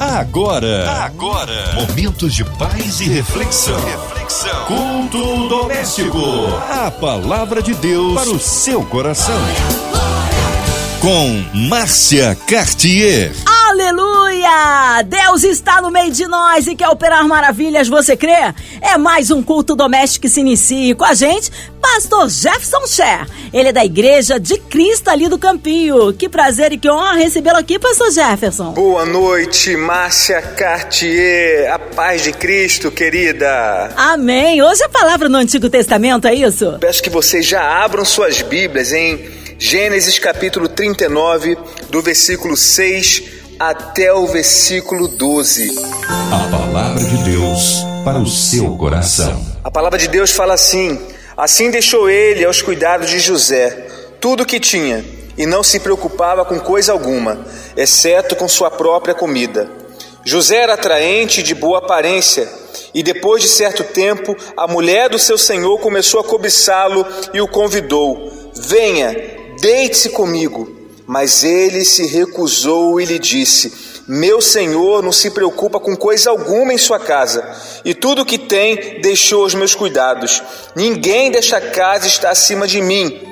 [0.00, 3.80] Agora, agora, momentos de paz e reflexão.
[3.84, 4.64] reflexão.
[4.66, 6.20] Culto doméstico.
[6.70, 9.40] A palavra de Deus para o seu coração.
[11.00, 13.34] Com Márcia Cartier.
[13.80, 15.02] Aleluia!
[15.06, 18.52] Deus está no meio de nós e quer operar maravilhas, você crê?
[18.82, 21.48] É mais um culto doméstico que se inicia com a gente,
[21.80, 23.28] Pastor Jefferson Cher.
[23.52, 26.12] Ele é da Igreja de Cristo ali do Campinho.
[26.12, 28.72] Que prazer e que honra recebê-lo aqui, Pastor Jefferson.
[28.72, 31.72] Boa noite, Márcia Cartier.
[31.72, 33.92] A paz de Cristo, querida.
[33.96, 34.60] Amém.
[34.60, 36.78] Hoje a palavra no Antigo Testamento, é isso?
[36.80, 39.24] Peço que vocês já abram suas Bíblias em
[39.56, 41.56] Gênesis capítulo 39,
[41.90, 45.74] do versículo 6 até o versículo 12.
[46.08, 49.44] A palavra de Deus para o seu coração.
[49.64, 50.98] A palavra de Deus fala assim:
[51.36, 53.86] Assim deixou ele aos cuidados de José
[54.20, 55.04] tudo o que tinha,
[55.36, 57.44] e não se preocupava com coisa alguma,
[57.76, 59.68] exceto com sua própria comida.
[60.24, 62.48] José era atraente e de boa aparência,
[62.94, 67.48] e depois de certo tempo, a mulher do seu senhor começou a cobiçá-lo e o
[67.48, 69.14] convidou: Venha,
[69.60, 70.77] deite-se comigo.
[71.08, 76.74] Mas ele se recusou e lhe disse: Meu senhor não se preocupa com coisa alguma
[76.74, 77.50] em sua casa,
[77.82, 80.42] e tudo o que tem deixou aos meus cuidados.
[80.76, 83.26] Ninguém desta casa está acima de mim.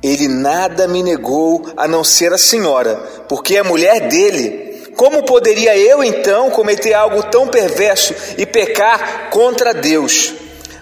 [0.00, 2.94] Ele nada me negou a não ser a senhora,
[3.28, 4.92] porque é mulher dele.
[4.96, 10.34] Como poderia eu então cometer algo tão perverso e pecar contra Deus?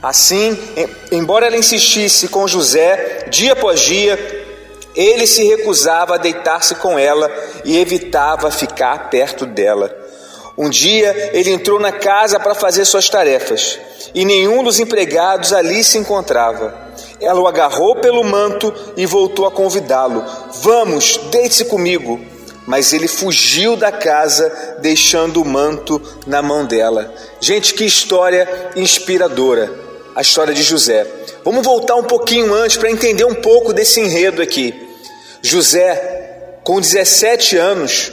[0.03, 0.59] Assim,
[1.11, 4.42] embora ela insistisse com José dia após dia,
[4.95, 7.31] ele se recusava a deitar-se com ela
[7.65, 9.91] e evitava ficar perto dela.
[10.57, 13.79] Um dia ele entrou na casa para fazer suas tarefas
[14.15, 16.93] e nenhum dos empregados ali se encontrava.
[17.21, 20.25] Ela o agarrou pelo manto e voltou a convidá-lo:
[20.63, 22.21] Vamos, deite-se comigo.
[22.65, 27.13] Mas ele fugiu da casa, deixando o manto na mão dela.
[27.41, 29.73] Gente, que história inspiradora!
[30.15, 31.07] A história de José.
[31.43, 34.82] Vamos voltar um pouquinho antes para entender um pouco desse enredo aqui.
[35.43, 38.13] José, com 17 anos,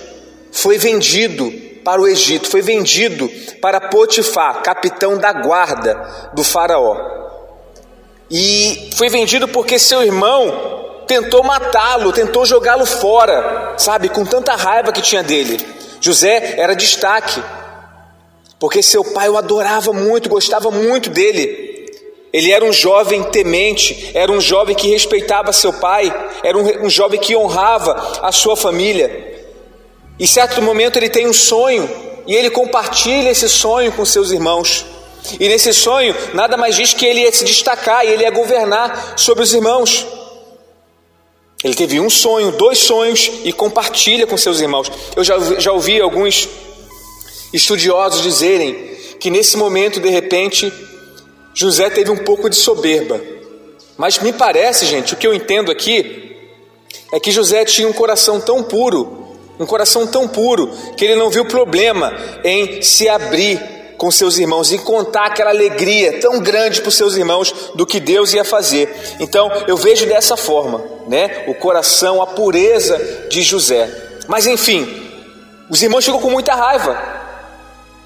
[0.51, 1.51] foi vendido
[1.84, 3.29] para o Egito, foi vendido
[3.62, 7.19] para Potifar, capitão da guarda do Faraó.
[8.29, 14.91] E foi vendido porque seu irmão tentou matá-lo, tentou jogá-lo fora, sabe, com tanta raiva
[14.91, 15.57] que tinha dele.
[16.01, 17.41] José era destaque,
[18.59, 21.69] porque seu pai o adorava muito, gostava muito dele.
[22.31, 26.13] Ele era um jovem temente, era um jovem que respeitava seu pai,
[26.44, 29.47] era um, um jovem que honrava a sua família.
[30.19, 31.89] E certo momento ele tem um sonho
[32.28, 34.85] e ele compartilha esse sonho com seus irmãos.
[35.39, 39.16] E nesse sonho, nada mais diz que ele ia se destacar e ele ia governar
[39.18, 40.06] sobre os irmãos.
[41.63, 44.91] Ele teve um sonho, dois sonhos e compartilha com seus irmãos.
[45.16, 46.47] Eu já, já ouvi alguns
[47.51, 48.75] estudiosos dizerem
[49.19, 50.72] que nesse momento, de repente,
[51.59, 53.20] José teve um pouco de soberba.
[53.97, 56.38] Mas me parece, gente, o que eu entendo aqui
[57.12, 61.30] é que José tinha um coração tão puro, um coração tão puro, que ele não
[61.30, 62.14] viu problema
[62.46, 63.59] em se abrir
[63.98, 68.00] com seus irmãos, em contar aquela alegria tão grande para os seus irmãos do que
[68.00, 68.96] Deus ia fazer.
[69.19, 71.44] Então eu vejo dessa forma, né?
[71.46, 73.94] O coração, a pureza de José.
[74.30, 75.12] Mas enfim,
[75.69, 76.98] os irmãos ficam com muita raiva,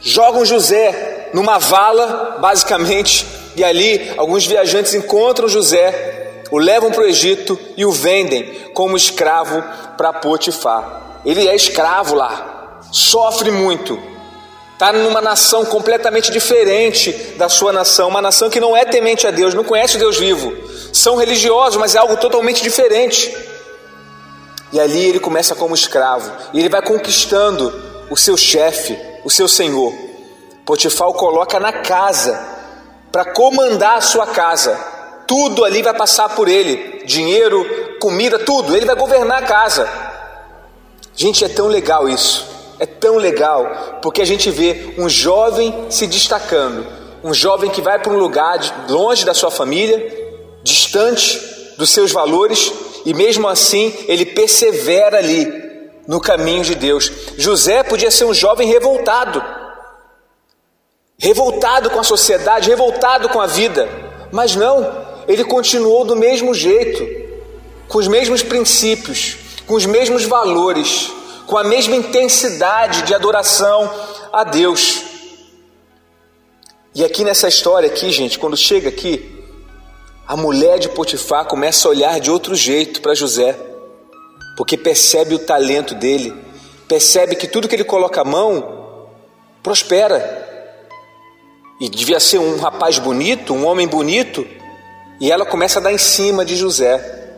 [0.01, 7.07] jogam José numa vala, basicamente, e ali alguns viajantes encontram José, o levam para o
[7.07, 8.43] Egito e o vendem
[8.73, 9.63] como escravo
[9.97, 11.21] para Potifar.
[11.25, 13.99] Ele é escravo lá, sofre muito,
[14.73, 19.31] está numa nação completamente diferente da sua nação, uma nação que não é temente a
[19.31, 20.53] Deus, não conhece o Deus vivo,
[20.91, 23.35] são religiosos, mas é algo totalmente diferente.
[24.71, 27.73] E ali ele começa como escravo, e ele vai conquistando
[28.09, 29.93] o seu chefe, o seu senhor.
[30.65, 32.53] Potifar o coloca na casa
[33.13, 34.75] para comandar a sua casa.
[35.27, 37.63] Tudo ali vai passar por ele: dinheiro,
[38.01, 38.75] comida, tudo.
[38.75, 39.87] Ele vai governar a casa.
[41.15, 42.51] Gente, é tão legal isso.
[42.79, 46.85] É tão legal porque a gente vê um jovem se destacando,
[47.23, 50.11] um jovem que vai para um lugar longe da sua família,
[50.63, 51.39] distante
[51.77, 52.73] dos seus valores,
[53.05, 55.47] e mesmo assim ele persevera ali
[56.07, 57.11] no caminho de Deus.
[57.37, 59.41] José podia ser um jovem revoltado,
[61.23, 63.87] revoltado com a sociedade, revoltado com a vida.
[64.29, 64.85] Mas não,
[65.25, 67.01] ele continuou do mesmo jeito,
[67.87, 71.09] com os mesmos princípios, com os mesmos valores,
[71.47, 73.89] com a mesma intensidade de adoração
[74.33, 75.01] a Deus.
[76.93, 79.45] E aqui nessa história aqui, gente, quando chega aqui,
[80.27, 83.57] a mulher de Potifar começa a olhar de outro jeito para José,
[84.57, 86.35] porque percebe o talento dele,
[86.85, 89.07] percebe que tudo que ele coloca a mão
[89.63, 90.42] prospera.
[91.83, 94.47] E devia ser um rapaz bonito, um homem bonito,
[95.19, 97.33] e ela começa a dar em cima de José.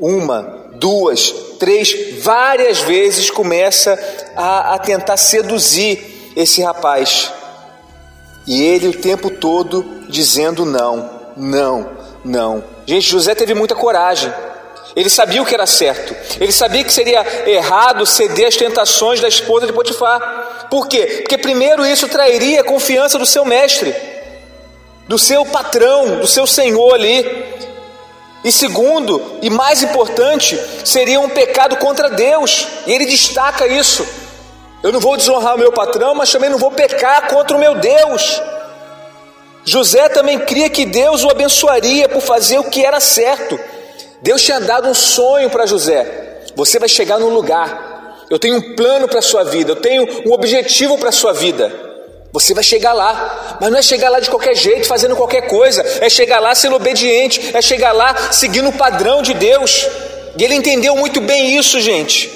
[0.00, 3.96] Uma, duas, três, várias vezes começa
[4.34, 7.32] a, a tentar seduzir esse rapaz.
[8.44, 11.90] E ele o tempo todo dizendo não, não,
[12.24, 12.64] não.
[12.86, 14.34] Gente, José teve muita coragem.
[14.98, 16.12] Ele sabia o que era certo.
[16.40, 20.66] Ele sabia que seria errado ceder às tentações da esposa de Potifar.
[20.68, 21.20] Por quê?
[21.20, 23.94] Porque primeiro isso trairia a confiança do seu mestre,
[25.06, 27.24] do seu patrão, do seu senhor ali.
[28.42, 32.66] E segundo, e mais importante, seria um pecado contra Deus.
[32.84, 34.04] E ele destaca isso.
[34.82, 37.76] Eu não vou desonrar o meu patrão, mas também não vou pecar contra o meu
[37.76, 38.42] Deus.
[39.64, 43.60] José também cria que Deus o abençoaria por fazer o que era certo.
[44.22, 46.42] Deus tinha dado um sonho para José.
[46.56, 48.26] Você vai chegar num lugar.
[48.30, 49.72] Eu tenho um plano para a sua vida.
[49.72, 51.88] Eu tenho um objetivo para a sua vida.
[52.32, 55.82] Você vai chegar lá, mas não é chegar lá de qualquer jeito, fazendo qualquer coisa,
[56.00, 59.86] é chegar lá sendo obediente, é chegar lá seguindo o padrão de Deus.
[60.36, 62.30] E ele entendeu muito bem isso, gente.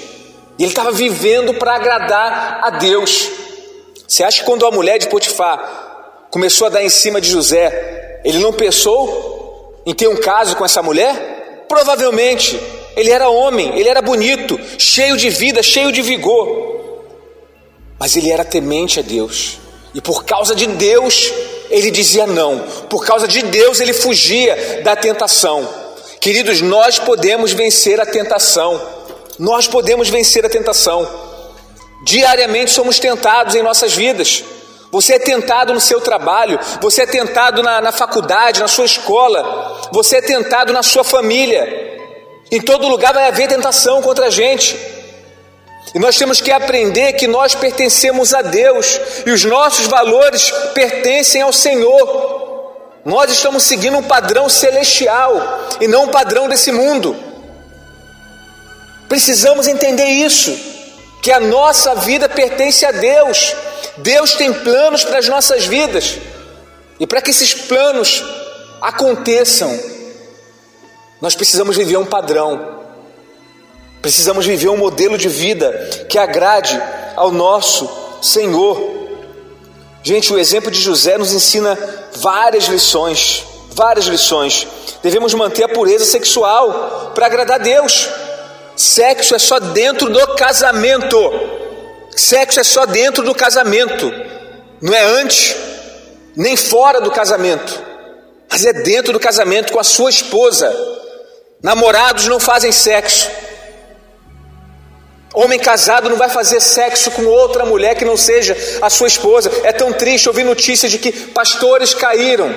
[0.57, 3.29] Ele estava vivendo para agradar a Deus.
[4.07, 8.19] Você acha que quando a mulher de Potifar começou a dar em cima de José,
[8.25, 11.32] ele não pensou em ter um caso com essa mulher?
[11.73, 12.59] Provavelmente.
[12.95, 16.93] Ele era homem, ele era bonito, cheio de vida, cheio de vigor.
[17.97, 19.57] Mas ele era temente a Deus.
[19.95, 21.33] E por causa de Deus,
[21.71, 22.59] ele dizia não.
[22.87, 25.67] Por causa de Deus, ele fugia da tentação.
[26.21, 28.79] Queridos, nós podemos vencer a tentação.
[29.39, 31.09] Nós podemos vencer a tentação.
[32.05, 34.43] Diariamente somos tentados em nossas vidas.
[34.93, 39.89] Você é tentado no seu trabalho, você é tentado na, na faculdade, na sua escola,
[39.91, 41.97] você é tentado na sua família.
[42.51, 44.77] Em todo lugar vai haver tentação contra a gente.
[45.95, 51.41] E nós temos que aprender que nós pertencemos a Deus e os nossos valores pertencem
[51.41, 52.71] ao Senhor.
[53.03, 57.17] Nós estamos seguindo um padrão celestial e não um padrão desse mundo.
[59.09, 60.55] Precisamos entender isso,
[61.23, 63.55] que a nossa vida pertence a Deus.
[63.97, 66.17] Deus tem planos para as nossas vidas.
[66.99, 68.23] E para que esses planos
[68.81, 69.77] aconteçam,
[71.21, 72.81] nós precisamos viver um padrão.
[74.01, 75.71] Precisamos viver um modelo de vida
[76.09, 76.81] que agrade
[77.15, 77.89] ao nosso
[78.21, 79.07] Senhor.
[80.03, 81.77] Gente, o exemplo de José nos ensina
[82.15, 84.67] várias lições, várias lições.
[85.01, 88.09] Devemos manter a pureza sexual para agradar a Deus.
[88.75, 91.17] Sexo é só dentro do casamento.
[92.15, 94.11] Sexo é só dentro do casamento.
[94.81, 95.55] Não é antes,
[96.35, 97.81] nem fora do casamento.
[98.49, 100.71] Mas é dentro do casamento com a sua esposa.
[101.61, 103.29] Namorados não fazem sexo.
[105.33, 109.51] Homem casado não vai fazer sexo com outra mulher que não seja a sua esposa.
[109.63, 112.55] É tão triste ouvir notícias de que pastores caíram,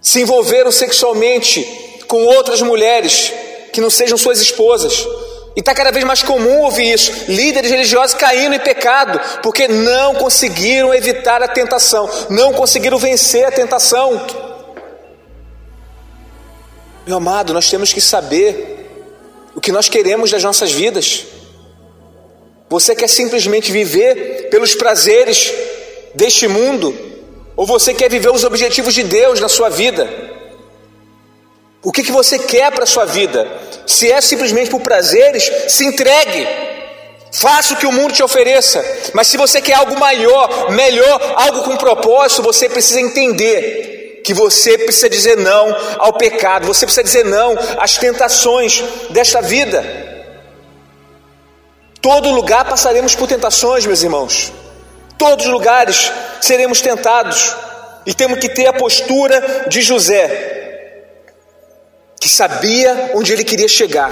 [0.00, 1.64] se envolveram sexualmente
[2.06, 3.32] com outras mulheres
[3.72, 5.04] que não sejam suas esposas.
[5.56, 7.12] E está cada vez mais comum ouvir isso.
[7.28, 13.52] Líderes religiosos caindo em pecado, porque não conseguiram evitar a tentação, não conseguiram vencer a
[13.52, 14.26] tentação.
[17.06, 18.88] Meu amado, nós temos que saber
[19.54, 21.26] o que nós queremos das nossas vidas.
[22.68, 25.52] Você quer simplesmente viver pelos prazeres
[26.14, 26.96] deste mundo?
[27.56, 30.08] Ou você quer viver os objetivos de Deus na sua vida?
[31.84, 33.46] O que, que você quer para a sua vida?
[33.86, 36.48] Se é simplesmente por prazeres, se entregue.
[37.30, 38.82] Faça o que o mundo te ofereça.
[39.12, 44.78] Mas se você quer algo maior, melhor, algo com propósito, você precisa entender que você
[44.78, 49.84] precisa dizer não ao pecado, você precisa dizer não às tentações desta vida.
[52.00, 54.50] Todo lugar passaremos por tentações, meus irmãos.
[55.18, 56.10] Todos os lugares
[56.40, 57.54] seremos tentados.
[58.06, 60.53] E temos que ter a postura de José
[62.24, 64.10] que sabia onde ele queria chegar.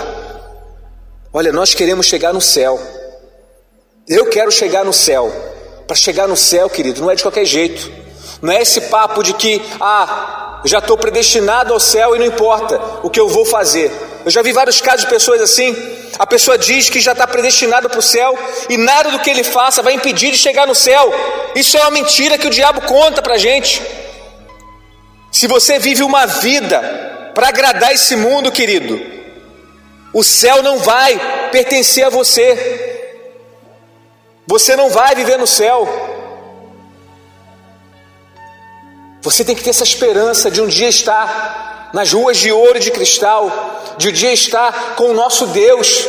[1.33, 2.78] Olha, nós queremos chegar no céu.
[4.07, 5.33] Eu quero chegar no céu.
[5.87, 7.90] Para chegar no céu, querido, não é de qualquer jeito.
[8.42, 12.78] Não é esse papo de que, ah, já estou predestinado ao céu e não importa
[13.02, 13.90] o que eu vou fazer.
[14.26, 15.75] Eu já vi vários casos de pessoas assim.
[16.19, 18.38] A pessoa diz que já está predestinado para o céu
[18.69, 21.11] e nada do que ele faça vai impedir de chegar no céu.
[21.54, 23.81] Isso é uma mentira que o diabo conta para gente.
[25.31, 29.01] Se você vive uma vida para agradar esse mundo, querido.
[30.12, 33.11] O céu não vai pertencer a você.
[34.47, 35.89] Você não vai viver no céu.
[39.23, 42.81] Você tem que ter essa esperança de um dia estar nas ruas de ouro e
[42.81, 46.09] de cristal, de um dia estar com o nosso Deus.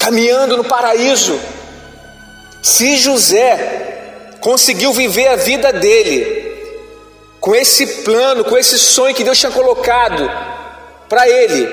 [0.00, 1.38] caminhando no paraíso.
[2.62, 6.39] Se José conseguiu viver a vida dele
[7.40, 10.30] com esse plano, com esse sonho que Deus tinha colocado
[11.08, 11.66] para ele,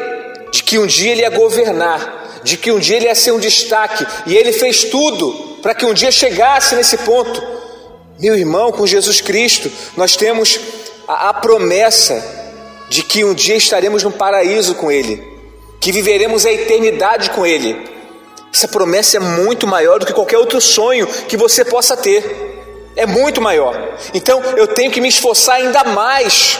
[0.51, 3.39] de que um dia ele ia governar, de que um dia ele ia ser um
[3.39, 7.43] destaque, e ele fez tudo para que um dia chegasse nesse ponto.
[8.17, 10.59] Meu irmão, com Jesus Cristo, nós temos
[11.07, 12.23] a, a promessa
[12.89, 15.21] de que um dia estaremos no paraíso com Ele,
[15.79, 17.77] que viveremos a eternidade com Ele.
[18.53, 22.56] Essa promessa é muito maior do que qualquer outro sonho que você possa ter.
[22.97, 23.79] É muito maior.
[24.13, 26.59] Então eu tenho que me esforçar ainda mais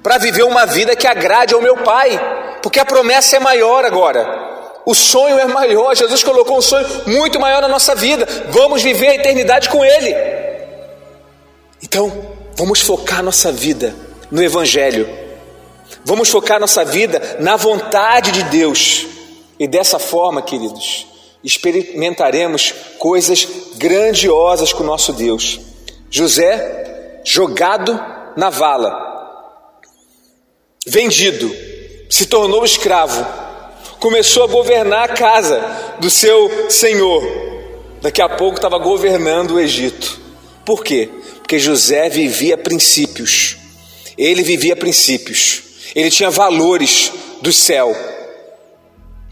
[0.00, 2.18] para viver uma vida que agrade ao meu Pai,
[2.62, 4.46] porque a promessa é maior agora.
[4.86, 5.96] O sonho é maior.
[5.96, 8.24] Jesus colocou um sonho muito maior na nossa vida.
[8.50, 10.14] Vamos viver a eternidade com Ele.
[11.82, 12.12] Então,
[12.54, 13.92] vamos focar nossa vida
[14.30, 15.08] no Evangelho.
[16.04, 19.06] Vamos focar nossa vida na vontade de Deus.
[19.58, 21.06] E dessa forma, queridos,
[21.46, 25.60] experimentaremos coisas grandiosas com nosso Deus.
[26.10, 27.98] José, jogado
[28.36, 29.80] na vala,
[30.84, 31.54] vendido,
[32.10, 33.24] se tornou escravo,
[34.00, 37.22] começou a governar a casa do seu senhor.
[38.02, 40.20] Daqui a pouco estava governando o Egito.
[40.64, 41.08] Por quê?
[41.38, 43.56] Porque José vivia princípios.
[44.18, 45.62] Ele vivia princípios.
[45.94, 47.94] Ele tinha valores do céu.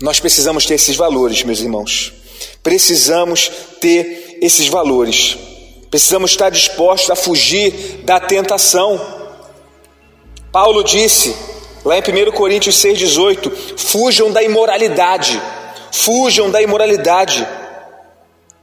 [0.05, 2.13] Nós precisamos ter esses valores, meus irmãos.
[2.63, 5.35] Precisamos ter esses valores.
[5.91, 9.01] Precisamos estar dispostos a fugir da tentação.
[10.53, 11.35] Paulo disse,
[11.83, 15.41] lá em 1 Coríntios 6,18: fujam da imoralidade,
[15.91, 17.49] fujam da imoralidade.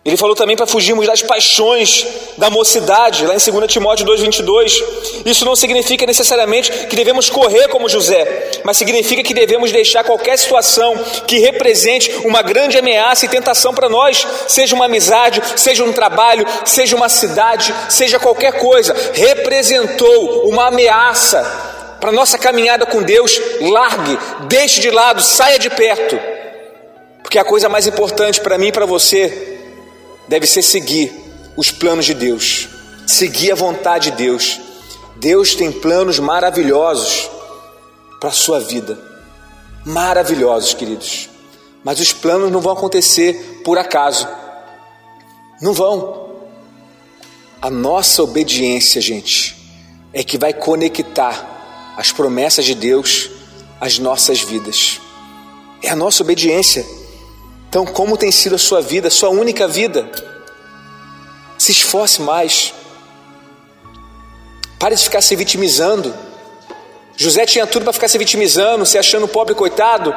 [0.04, 5.24] Ele falou também para fugirmos das paixões da mocidade, lá em 2 Timóteo 2,22.
[5.28, 10.40] Isso não significa necessariamente que devemos correr como José, mas significa que devemos deixar qualquer
[10.40, 15.94] situação que represente uma grande ameaça e tentação para nós, seja uma amizade, seja um
[15.94, 21.44] trabalho, seja uma cidade, seja qualquer coisa, representou uma ameaça
[22.00, 23.40] para nossa caminhada com Deus.
[23.62, 24.18] Largue,
[24.48, 26.20] deixe de lado, saia de perto,
[27.22, 29.51] porque a coisa mais importante para mim e para você
[30.32, 31.12] deve ser seguir
[31.58, 32.70] os planos de Deus,
[33.06, 34.62] seguir a vontade de Deus.
[35.18, 37.30] Deus tem planos maravilhosos
[38.18, 38.98] para a sua vida,
[39.86, 41.30] maravilhosos, queridos.
[41.84, 44.26] Mas os planos não vão acontecer por acaso,
[45.62, 46.30] não vão.
[47.62, 49.58] A nossa obediência, gente,
[50.14, 53.30] é que vai conectar as promessas de Deus
[53.82, 55.02] às nossas vidas.
[55.84, 56.86] É a nossa obediência
[57.72, 60.06] então, como tem sido a sua vida, a sua única vida?
[61.58, 62.74] Se esforce mais.
[64.78, 66.14] Pare de ficar se vitimizando.
[67.16, 70.14] José tinha tudo para ficar se vitimizando, se achando pobre coitado.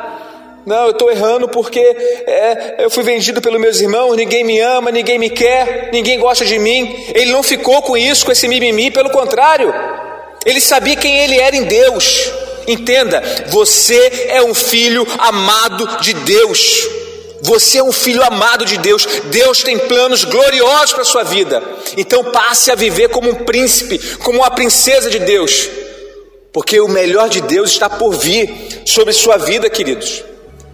[0.67, 4.91] Não, eu estou errando porque é, eu fui vendido pelos meus irmãos, ninguém me ama,
[4.91, 7.07] ninguém me quer, ninguém gosta de mim.
[7.15, 9.73] Ele não ficou com isso, com esse mimimi, pelo contrário,
[10.45, 12.33] ele sabia quem ele era em Deus.
[12.67, 17.05] Entenda, você é um filho amado de Deus.
[17.45, 19.07] Você é um filho amado de Deus.
[19.27, 21.63] Deus tem planos gloriosos para a sua vida.
[21.95, 25.69] Então passe a viver como um príncipe, como uma princesa de Deus.
[26.51, 30.25] Porque o melhor de Deus está por vir sobre sua vida, queridos.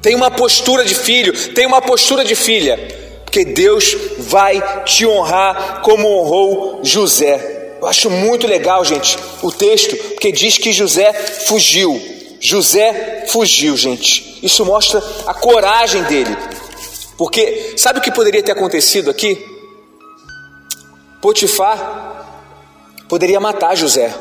[0.01, 2.79] Tem uma postura de filho, tem uma postura de filha.
[3.25, 7.79] Porque Deus vai te honrar como honrou José.
[7.81, 11.13] Eu acho muito legal, gente, o texto, porque diz que José
[11.49, 12.01] fugiu.
[12.39, 14.39] José fugiu, gente.
[14.43, 16.37] Isso mostra a coragem dele.
[17.21, 19.47] Porque sabe o que poderia ter acontecido aqui?
[21.21, 22.25] Potifar
[23.11, 24.15] poderia matar José,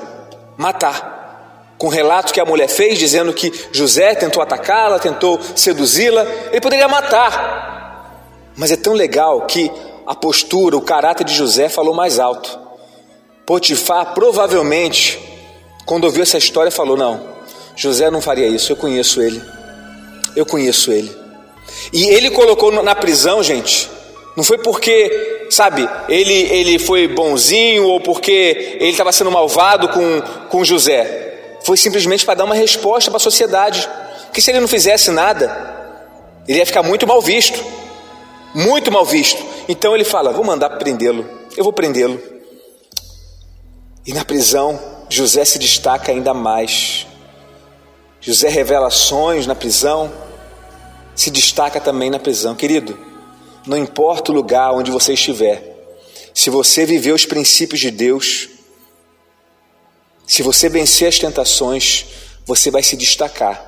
[0.58, 1.75] matar.
[1.77, 6.60] Com o relato que a mulher fez, dizendo que José tentou atacá-la, tentou seduzi-la, ele
[6.60, 8.51] poderia matar.
[8.58, 9.72] Mas é tão legal que
[10.06, 12.60] a postura, o caráter de José falou mais alto.
[13.46, 15.18] Potifar provavelmente,
[15.86, 17.27] quando ouviu essa história, falou: Não,
[17.77, 19.41] José não faria isso, eu conheço ele.
[20.36, 21.28] Eu conheço ele.
[21.91, 23.89] E ele colocou na prisão, gente,
[24.36, 30.21] não foi porque, sabe, ele, ele foi bonzinho ou porque ele estava sendo malvado com,
[30.50, 31.57] com José.
[31.63, 33.89] Foi simplesmente para dar uma resposta para a sociedade.
[34.25, 35.77] Porque se ele não fizesse nada,
[36.48, 37.63] ele ia ficar muito mal visto.
[38.55, 39.43] Muito mal visto.
[39.67, 41.27] Então ele fala: Vou mandar prendê-lo.
[41.57, 42.21] Eu vou prendê-lo.
[44.05, 47.05] E na prisão, José se destaca ainda mais.
[48.21, 50.12] José revela sonhos na prisão
[51.16, 52.56] se destaca também na prisão.
[52.56, 52.98] Querido,
[53.66, 55.70] não importa o lugar onde você estiver,
[56.34, 58.50] se você viver os princípios de Deus,
[60.25, 62.06] se você vencer as tentações,
[62.46, 63.66] você vai se destacar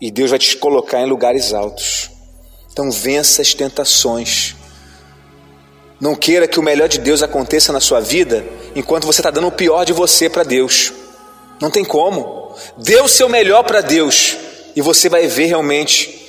[0.00, 2.10] e Deus vai te colocar em lugares altos.
[2.72, 4.54] Então vença as tentações.
[6.00, 8.44] Não queira que o melhor de Deus aconteça na sua vida
[8.74, 10.92] enquanto você está dando o pior de você para Deus.
[11.60, 12.54] Não tem como.
[12.76, 14.36] Dê o seu melhor para Deus
[14.74, 16.19] e você vai ver realmente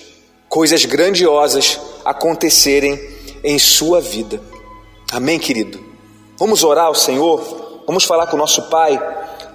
[0.52, 3.00] coisas grandiosas acontecerem
[3.42, 4.42] em sua vida.
[5.10, 5.80] Amém, querido?
[6.38, 7.84] Vamos orar ao Senhor?
[7.88, 9.00] Vamos falar com o nosso Pai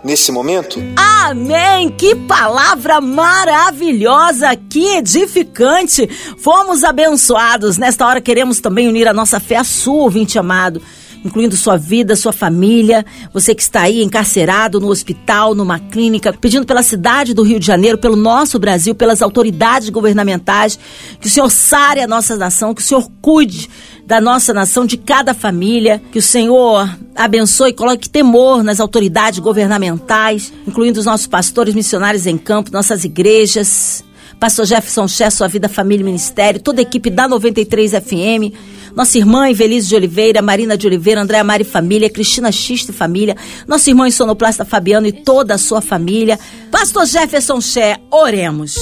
[0.03, 0.81] nesse momento?
[0.97, 1.91] Amém!
[1.91, 6.09] Que palavra maravilhosa, que edificante!
[6.39, 7.77] Fomos abençoados.
[7.77, 10.81] Nesta hora queremos também unir a nossa fé à sua, ouvinte amado
[11.27, 16.65] incluindo sua vida, sua família, você que está aí encarcerado no hospital, numa clínica, pedindo
[16.65, 20.79] pela cidade do Rio de Janeiro, pelo nosso Brasil, pelas autoridades governamentais,
[21.21, 23.69] que o Senhor sare a nossa nação, que o Senhor cuide
[24.07, 26.01] da nossa nação, de cada família.
[26.13, 32.27] Que o Senhor abençoe e coloque temor nas autoridades governamentais, incluindo os nossos pastores missionários
[32.27, 34.05] em campo, nossas igrejas.
[34.39, 38.55] Pastor Jefferson Ché, sua vida, família e ministério, toda a equipe da 93 FM,
[38.97, 43.37] nossa irmã Evelise de Oliveira, Marina de Oliveira, Andréa Mari Família, Cristina Xista e Família,
[43.69, 46.41] nossa irmã Sonoplasta Fabiano e toda a sua família.
[46.73, 48.75] Pastor Jefferson Ché, oremos.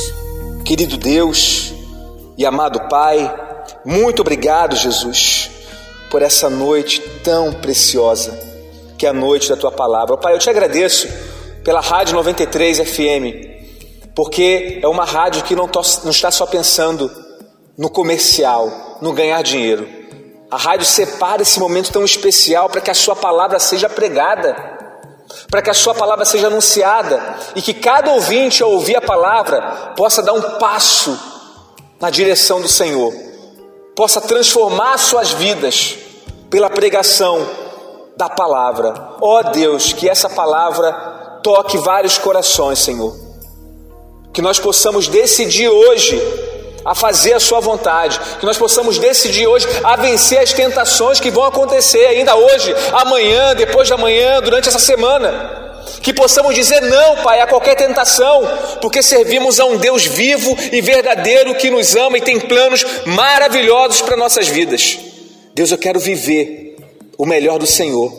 [0.65, 1.75] Querido Deus
[2.39, 3.29] e amado Pai,
[3.85, 5.51] muito obrigado, Jesus,
[6.09, 8.39] por essa noite tão preciosa,
[8.97, 10.17] que é a noite da tua palavra.
[10.17, 11.09] Pai, eu te agradeço
[11.65, 15.69] pela Rádio 93 FM, porque é uma rádio que não,
[16.05, 17.11] não está só pensando
[17.77, 20.04] no comercial, no ganhar dinheiro.
[20.55, 24.55] A rádio separa esse momento tão especial para que a sua palavra seja pregada,
[25.51, 27.21] para que a sua palavra seja anunciada
[27.57, 31.19] e que cada ouvinte ao ouvir a palavra possa dar um passo
[32.01, 33.13] na direção do Senhor
[33.97, 35.97] possa transformar suas vidas
[36.49, 37.45] pela pregação
[38.17, 38.95] da palavra.
[39.21, 43.13] Ó oh Deus, que essa palavra toque vários corações, Senhor.
[44.33, 46.17] Que nós possamos decidir hoje
[46.85, 51.31] a fazer a Sua vontade, que nós possamos decidir hoje a vencer as tentações que
[51.31, 55.65] vão acontecer ainda hoje, amanhã, depois da manhã, durante essa semana
[56.03, 58.43] que possamos dizer não, Pai, a qualquer tentação,
[58.81, 64.03] porque servimos a um Deus vivo e verdadeiro que nos ama e tem planos maravilhosos
[64.03, 64.99] para nossas vidas.
[65.55, 66.77] Deus, eu quero viver
[67.17, 68.13] o melhor do Senhor,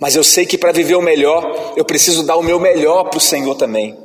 [0.00, 3.18] mas eu sei que para viver o melhor, eu preciso dar o meu melhor para
[3.18, 3.96] o Senhor também.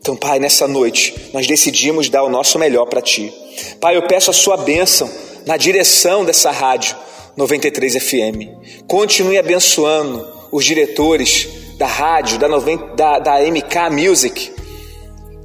[0.00, 3.32] Então, Pai, nessa noite, nós decidimos dar o nosso melhor para Ti.
[3.78, 5.10] Pai, eu peço a Sua bênção
[5.46, 6.96] na direção dessa rádio
[7.36, 8.86] 93 FM.
[8.86, 14.52] Continue abençoando os diretores, da rádio, da, 90, da, da MK Music.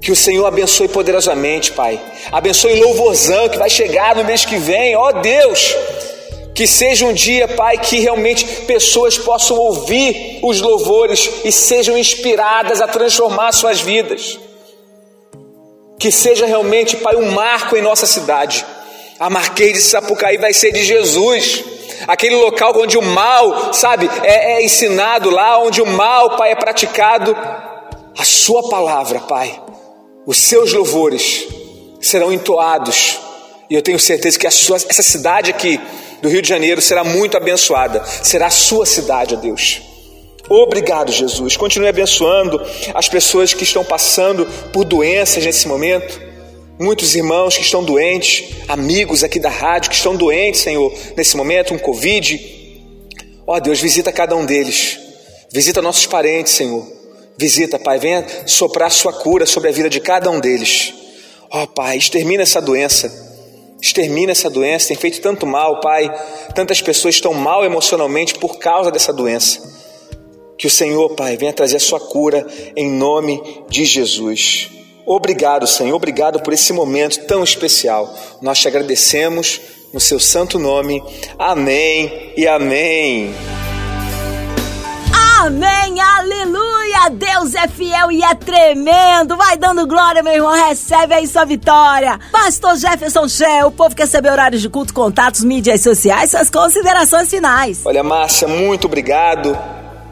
[0.02, 2.00] Que o Senhor abençoe poderosamente, Pai.
[2.32, 4.96] Abençoe louvorzão que vai chegar no mês que vem.
[4.96, 5.76] Ó oh, Deus,
[6.54, 12.82] que seja um dia, Pai, que realmente pessoas possam ouvir os louvores e sejam inspiradas
[12.82, 14.40] a transformar suas vidas.
[15.98, 18.66] Que seja realmente, Pai, um marco em nossa cidade.
[19.20, 21.64] A Marquês de Sapucaí vai ser de Jesus
[22.08, 26.56] aquele local onde o mal, sabe, é, é ensinado lá, onde o mal, Pai, é
[26.56, 27.36] praticado,
[28.18, 29.60] a Sua palavra, Pai,
[30.26, 31.48] os seus louvores
[32.02, 33.20] serão entoados,
[33.70, 35.80] e eu tenho certeza que sua, essa cidade aqui
[36.22, 39.82] do Rio de Janeiro será muito abençoada, será a sua cidade, ó Deus.
[40.50, 41.58] Obrigado, Jesus.
[41.58, 42.62] Continue abençoando
[42.94, 46.26] as pessoas que estão passando por doenças nesse momento
[46.78, 51.74] Muitos irmãos que estão doentes, amigos aqui da rádio que estão doentes, Senhor, nesse momento,
[51.74, 52.38] um Covid.
[53.48, 55.00] Ó oh, Deus, visita cada um deles.
[55.50, 56.86] Visita nossos parentes, Senhor.
[57.38, 60.94] Visita, Pai, venha soprar sua cura sobre a vida de cada um deles.
[61.50, 63.24] Ó oh, Pai, extermina essa doença.
[63.82, 66.14] Extermina essa doença, tem feito tanto mal, Pai.
[66.54, 69.75] Tantas pessoas estão mal emocionalmente por causa dessa doença.
[70.58, 74.70] Que o Senhor, Pai, venha trazer a sua cura em nome de Jesus.
[75.06, 78.12] Obrigado, Senhor, obrigado por esse momento tão especial.
[78.42, 79.62] Nós te agradecemos
[79.94, 81.04] no seu santo nome.
[81.38, 83.34] Amém e amém.
[85.42, 87.10] Amém, aleluia!
[87.12, 89.38] Deus é fiel e é tremendo.
[89.38, 90.52] Vai dando glória, meu irmão.
[90.52, 92.20] Recebe aí sua vitória.
[92.32, 97.30] Pastor Jefferson Shell, o povo quer saber horários de culto, contatos, mídias sociais, suas considerações
[97.30, 97.82] finais.
[97.86, 99.56] Olha, Márcia, muito obrigado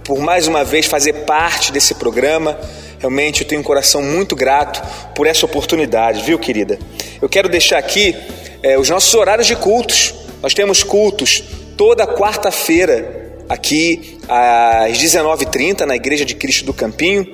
[0.04, 2.60] por mais uma vez fazer parte desse programa.
[3.00, 4.82] Realmente eu tenho um coração muito grato
[5.14, 6.80] por essa oportunidade, viu, querida?
[7.22, 8.16] Eu quero deixar aqui
[8.62, 10.14] é, os nossos horários de cultos.
[10.42, 11.44] Nós temos cultos
[11.78, 17.26] toda quarta-feira aqui às 19h30 na Igreja de Cristo do Campinho.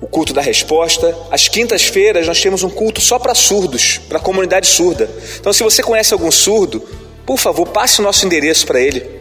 [0.00, 1.16] O culto da resposta.
[1.30, 5.10] Às quintas-feiras nós temos um culto só para surdos, para a comunidade surda.
[5.38, 6.82] Então, se você conhece algum surdo,
[7.26, 9.19] por favor, passe o nosso endereço para ele.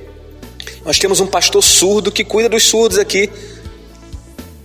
[0.90, 3.30] Nós temos um pastor surdo que cuida dos surdos aqui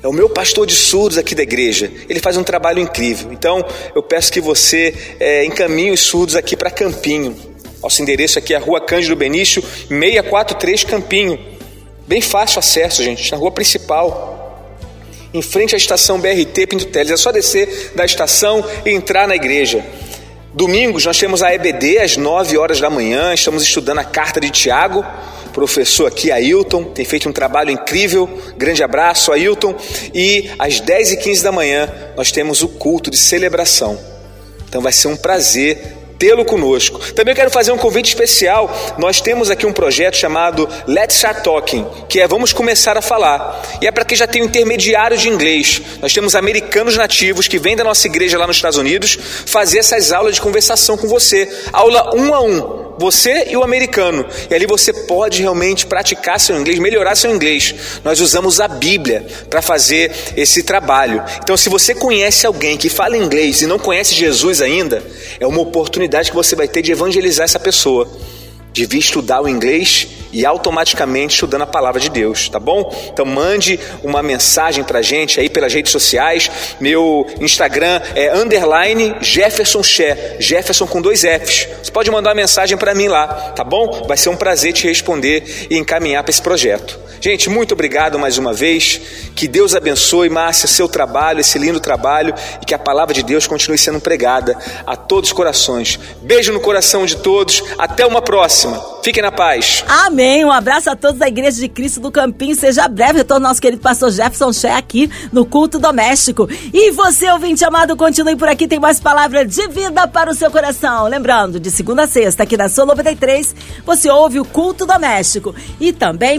[0.02, 1.92] É o meu pastor de surdos aqui da igreja.
[2.08, 3.30] Ele faz um trabalho incrível.
[3.30, 3.62] Então,
[3.94, 7.36] eu peço que você é, encaminhe os surdos aqui para Campinho.
[7.82, 11.38] Nosso endereço aqui é a Rua Cândido Benício, 643 Campinho.
[12.08, 14.66] Bem fácil acesso, gente, na rua principal.
[15.34, 17.10] Em frente à estação BRT Pinto Teles.
[17.10, 19.84] É só descer da estação e entrar na igreja.
[20.54, 23.34] Domingos nós temos a EBD às 9 horas da manhã.
[23.34, 25.04] Estamos estudando a carta de Tiago
[25.54, 28.28] professor aqui, Ailton, tem feito um trabalho incrível.
[28.58, 29.74] Grande abraço, Ailton.
[30.12, 33.98] E às 10 e 15 da manhã nós temos o culto de celebração.
[34.68, 36.98] Então vai ser um prazer tê-lo conosco.
[37.12, 38.96] Também quero fazer um convite especial.
[38.98, 43.62] Nós temos aqui um projeto chamado Let's Start Talking, que é Vamos Começar a Falar.
[43.80, 45.80] E é para quem já tem um intermediário de inglês.
[46.02, 50.10] Nós temos americanos nativos que vêm da nossa igreja lá nos Estados Unidos fazer essas
[50.10, 51.48] aulas de conversação com você.
[51.72, 54.26] Aula um a um você e o americano.
[54.50, 57.74] E ali você pode realmente praticar seu inglês, melhorar seu inglês.
[58.04, 61.22] Nós usamos a Bíblia para fazer esse trabalho.
[61.42, 65.02] Então, se você conhece alguém que fala inglês e não conhece Jesus ainda,
[65.38, 68.08] é uma oportunidade que você vai ter de evangelizar essa pessoa
[68.74, 72.92] devia estudar o inglês e automaticamente estudando a palavra de Deus, tá bom?
[73.12, 76.50] Então mande uma mensagem pra gente aí pelas redes sociais.
[76.80, 81.68] Meu Instagram é underline Jefferson Ché, Jefferson com dois Fs.
[81.82, 84.04] Você pode mandar uma mensagem para mim lá, tá bom?
[84.06, 87.03] Vai ser um prazer te responder e encaminhar para esse projeto.
[87.24, 89.00] Gente, muito obrigado mais uma vez.
[89.34, 93.46] Que Deus abençoe, Márcia, seu trabalho, esse lindo trabalho e que a palavra de Deus
[93.46, 95.98] continue sendo pregada a todos os corações.
[96.20, 97.62] Beijo no coração de todos.
[97.78, 98.78] Até uma próxima.
[99.02, 99.84] Fiquem na paz.
[99.88, 100.44] Amém.
[100.44, 102.54] Um abraço a todos da Igreja de Cristo do Campinho.
[102.54, 106.46] Seja breve retorno nosso querido pastor Jefferson Ché aqui no culto doméstico.
[106.74, 108.68] E você, ouvinte amado, continue por aqui.
[108.68, 111.08] Tem mais palavra de vida para o seu coração.
[111.08, 115.90] Lembrando, de segunda a sexta, aqui na Sua 93, você ouve o culto doméstico e
[115.90, 116.38] também